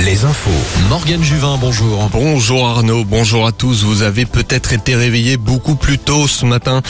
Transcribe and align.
Les 0.00 0.26
infos. 0.26 0.50
Morgane 0.90 1.22
Juvin, 1.22 1.56
bonjour. 1.58 2.10
Bonjour 2.12 2.66
Arnaud, 2.68 3.04
bonjour 3.04 3.46
à 3.46 3.52
tous. 3.52 3.82
Vous 3.82 4.02
avez 4.02 4.26
peut-être 4.26 4.74
été 4.74 4.94
réveillés 4.94 5.38
beaucoup 5.38 5.74
plus 5.74 5.96
tôt 5.96 6.28
ce 6.28 6.44
matin. 6.44 6.82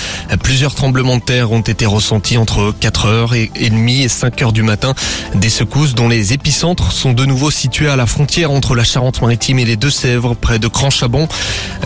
Plusieurs 0.42 0.74
tremblements 0.74 1.18
de 1.18 1.22
terre 1.22 1.52
ont 1.52 1.60
été 1.60 1.86
ressentis 1.86 2.38
entre 2.38 2.74
4h30 2.80 3.50
et 3.54 4.08
5h 4.08 4.52
du 4.52 4.64
matin. 4.64 4.94
Des 5.36 5.50
secousses 5.50 5.94
dont 5.94 6.08
les 6.08 6.32
épicentres 6.32 6.90
sont 6.90 7.12
de 7.12 7.24
nouveau 7.24 7.52
situés 7.52 7.88
à 7.88 7.94
la 7.94 8.06
frontière 8.06 8.50
entre 8.50 8.74
la 8.74 8.82
Charente-Maritime 8.82 9.60
et 9.60 9.64
les 9.64 9.76
Deux-Sèvres, 9.76 10.34
près 10.34 10.58
de 10.58 10.66
Cranchabon. 10.66 11.28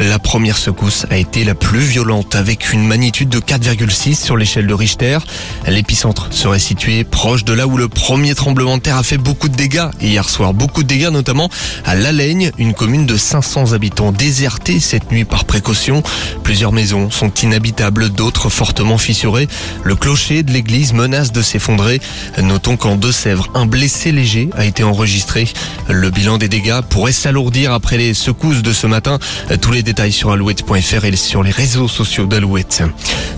La 0.01 0.19
première 0.19 0.57
secousse 0.57 1.05
a 1.11 1.19
été 1.19 1.45
la 1.45 1.55
plus 1.55 1.81
violente 1.81 2.35
avec 2.35 2.73
une 2.73 2.87
magnitude 2.87 3.29
de 3.29 3.41
4,6 3.41 4.15
sur 4.15 4.39
l'échelle 4.39 4.67
de 4.67 4.75
Richter. 4.75 5.19
L'épicentre 5.67 6.29
serait 6.31 6.61
situé 6.61 7.05
proche 7.05 7.45
de 7.45 7.53
là 7.53 7.67
où 7.67 7.77
le 7.77 7.89
premier 7.89 8.35
tremblement 8.35 8.79
de 8.79 8.83
terre 8.83 8.97
a 8.97 9.03
fait 9.03 9.19
beaucoup 9.19 9.51
de 9.51 9.57
dégâts 9.57 9.91
hier 10.01 10.27
soir. 10.27 10.46
Beaucoup 10.53 10.83
de 10.83 10.89
dégâts 10.89 11.11
notamment 11.11 11.49
à 11.85 11.95
Laigne, 11.95 12.51
une 12.59 12.75
commune 12.75 13.07
de 13.07 13.17
500 13.17 13.73
habitants 13.73 14.13
désertée 14.13 14.81
cette 14.81 15.11
nuit 15.11 15.25
par 15.25 15.45
précaution. 15.45 16.03
Plusieurs 16.43 16.73
maisons 16.73 17.11
sont 17.11 17.33
inhabitables, 17.43 18.11
d'autres 18.11 18.49
fortement 18.49 18.99
fissurées. 18.99 19.49
Le 19.85 19.97
clocher 19.97 20.43
de 20.43 20.53
l'église 20.53 20.93
menace 20.93 21.33
de 21.33 21.43
s'effondrer. 21.43 22.01
Notons 22.43 22.77
qu'en 22.77 22.97
Deux-Sèvres, 22.97 23.49
un 23.55 23.67
blessé 23.67 24.13
léger 24.13 24.49
a 24.57 24.65
été 24.65 24.83
enregistré. 24.83 25.49
Le 25.89 26.11
bilan 26.11 26.39
des 26.39 26.49
dégâts 26.49 26.81
pourrait 26.89 27.13
s'alourdir 27.13 27.73
après 27.73 27.97
les 27.97 28.15
secousses 28.15 28.63
de 28.63 28.73
ce 28.73 28.87
matin. 28.87 29.19
Tous 29.61 29.73
les 29.73 29.83
détails 29.83 30.13
sur 30.13 30.31
alouette.fr 30.31 31.05
et 31.05 31.17
sur 31.17 31.43
les 31.43 31.51
réseaux 31.51 31.89
sociaux 31.89 32.27
d'Alouette. 32.27 32.83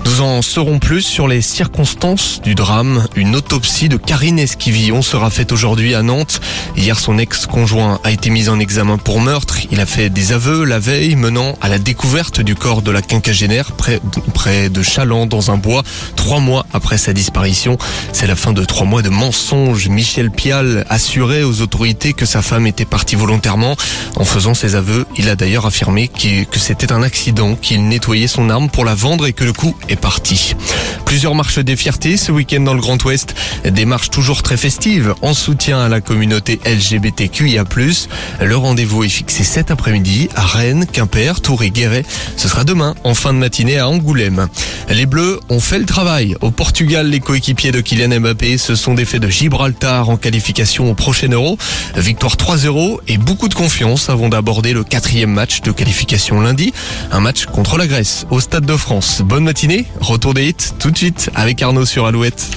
Nous 0.05 0.21
en 0.21 0.43
saurons 0.43 0.79
plus 0.79 1.03
sur 1.03 1.29
les 1.29 1.43
circonstances 1.43 2.41
du 2.43 2.55
drame. 2.55 3.07
Une 3.15 3.37
autopsie 3.37 3.89
de 3.89 3.97
Karine 3.97 4.39
Esquivillon 4.39 5.03
sera 5.03 5.31
faite 5.31 5.53
aujourd'hui 5.53 5.95
à 5.95 6.03
Nantes. 6.03 6.41
Hier, 6.77 6.98
son 6.99 7.19
ex-conjoint 7.19 8.01
a 8.05 8.11
été 8.11 8.31
mis 8.31 8.49
en 8.49 8.59
examen 8.59 8.99
pour 8.99 9.21
meurtre. 9.21 9.59
Il 9.71 9.81
a 9.81 9.87
fait 9.87 10.11
des 10.11 10.33
aveux 10.33 10.65
la 10.65 10.79
veille, 10.79 11.17
menant 11.17 11.57
à 11.61 11.69
la 11.69 11.79
découverte 11.79 12.41
du 12.41 12.55
corps 12.55 12.83
de 12.83 12.91
la 12.91 13.03
quinquagénaire 13.03 13.73
près, 13.73 14.01
près 14.35 14.69
de 14.69 14.83
Chaland, 14.83 15.27
dans 15.27 15.51
un 15.51 15.57
bois, 15.57 15.83
trois 16.17 16.41
mois 16.41 16.67
après 16.73 16.99
sa 16.99 17.13
disparition. 17.13 17.79
C'est 18.13 18.27
la 18.27 18.37
fin 18.37 18.53
de 18.53 18.65
trois 18.65 18.87
mois 18.87 19.03
de 19.03 19.09
mensonges. 19.09 19.89
Michel 19.89 20.31
Pial 20.31 20.85
assurait 20.89 21.43
aux 21.43 21.61
autorités 21.61 22.13
que 22.13 22.27
sa 22.27 22.43
femme 22.43 22.67
était 22.67 22.85
partie 22.85 23.17
volontairement. 23.17 23.77
En 24.17 24.25
faisant 24.25 24.55
ses 24.55 24.75
aveux, 24.75 25.07
il 25.17 25.29
a 25.29 25.37
d'ailleurs 25.37 25.67
affirmé 25.67 26.09
que 26.09 26.59
c'était 26.59 26.93
un 26.93 27.03
accident, 27.03 27.55
qu'il 27.55 27.89
nettoyait 27.89 28.29
son 28.29 28.51
arme 28.51 28.71
pour 28.71 28.85
la 28.85 28.95
vendre 28.95 29.27
et 29.27 29.33
que 29.33 29.45
le 29.45 29.53
coup 29.53 29.77
est 29.89 29.97
parti. 29.97 30.55
Plusieurs 31.05 31.35
marches 31.35 31.59
des 31.59 31.77
fiertés 31.77 32.17
ce 32.17 32.33
week-end 32.33 32.61
dans 32.61 32.75
le 32.75 32.81
Grand 32.81 33.03
Ouest. 33.05 33.35
Des 33.65 33.85
marches 33.85 34.11
toujours 34.11 34.43
très 34.43 34.57
festives 34.57 35.15
en 35.23 35.35
soutien 35.35 35.81
à 35.81 35.89
la 35.89 36.01
communauté 36.01 36.61
LGBTQIA+. 36.91 37.65
Le 38.41 38.57
rendez-vous 38.57 39.05
est 39.05 39.09
fixé 39.09 39.45
cet 39.45 39.71
après-midi 39.71 40.29
à 40.35 40.43
Rennes, 40.43 40.87
Quimper, 40.91 41.41
Tours 41.41 41.63
et 41.63 41.71
Guéret. 41.71 42.05
Ce 42.37 42.49
sera 42.49 42.65
demain 42.65 42.95
en 43.05 43.15
fin 43.15 43.33
de 43.33 43.39
matinée 43.39 43.79
à 43.79 43.89
Angoulême. 43.89 44.49
Les 44.89 45.07
Bleus 45.07 45.41
ont 45.49 45.61
fait 45.61 45.79
le 45.79 45.85
travail. 45.85 46.37
Au 46.41 46.51
Portugal, 46.51 47.09
les 47.09 47.21
coéquipiers 47.21 47.73
de 47.73 47.81
Kylian 47.81 48.21
Mbappé 48.21 48.59
se 48.59 48.75
sont 48.75 48.95
défaits 48.95 49.21
de 49.21 49.29
Gibraltar 49.29 50.09
en 50.09 50.17
qualification 50.17 50.91
au 50.91 50.95
prochain 50.95 51.29
Euro. 51.29 51.59
Victoire 51.97 52.37
3-0 52.37 52.99
et 53.09 53.19
beaucoup 53.19 53.49
de 53.49 53.55
confiance 53.55 54.09
avant 54.09 54.29
d'aborder 54.29 54.73
le 54.73 54.85
quatrième 54.85 55.33
match 55.33 55.61
de 55.61 55.73
qualification 55.73 56.41
lundi. 56.41 56.73
Un 57.13 57.21
match 57.21 57.47
contre 57.47 57.77
la 57.77 57.87
Grèce 57.87 58.27
au 58.31 58.41
Stade 58.41 58.67
de 58.67 58.77
France. 58.77 59.23
Bonne 59.25 59.45
matinée, 59.45 59.87
retour 60.01 60.35
des 60.35 60.49
hits 60.49 60.73
tout 60.79 60.91
de 60.91 60.97
suite 60.97 61.31
avec 61.35 61.63
Arnaud 61.63 61.85
sur 61.85 62.07
Alouette. 62.07 62.49